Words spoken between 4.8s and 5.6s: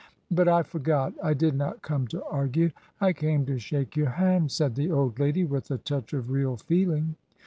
old lady,